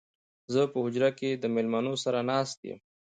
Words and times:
زه 0.53 0.61
په 0.71 0.77
حجره 0.83 1.09
کې 1.19 1.29
د 1.35 1.43
مېلمنو 1.55 1.93
سره 2.03 2.19
ناست 2.31 2.57
يم 2.69 2.79